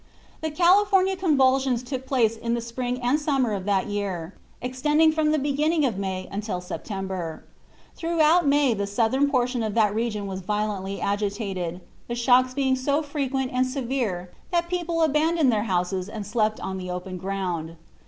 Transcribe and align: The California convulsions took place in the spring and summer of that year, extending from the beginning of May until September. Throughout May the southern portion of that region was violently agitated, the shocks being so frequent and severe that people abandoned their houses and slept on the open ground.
The 0.41 0.49
California 0.49 1.15
convulsions 1.15 1.83
took 1.83 2.07
place 2.07 2.35
in 2.35 2.55
the 2.55 2.59
spring 2.61 2.99
and 3.03 3.19
summer 3.19 3.53
of 3.53 3.65
that 3.65 3.85
year, 3.85 4.33
extending 4.59 5.11
from 5.11 5.31
the 5.31 5.37
beginning 5.37 5.85
of 5.85 5.99
May 5.99 6.27
until 6.31 6.59
September. 6.59 7.43
Throughout 7.95 8.47
May 8.47 8.73
the 8.73 8.87
southern 8.87 9.29
portion 9.29 9.61
of 9.61 9.75
that 9.75 9.93
region 9.93 10.25
was 10.25 10.41
violently 10.41 10.99
agitated, 10.99 11.81
the 12.07 12.15
shocks 12.15 12.55
being 12.55 12.75
so 12.75 13.03
frequent 13.03 13.51
and 13.53 13.67
severe 13.67 14.31
that 14.49 14.69
people 14.69 15.03
abandoned 15.03 15.51
their 15.51 15.65
houses 15.69 16.09
and 16.09 16.25
slept 16.25 16.59
on 16.59 16.79
the 16.79 16.89
open 16.89 17.17
ground. 17.19 17.75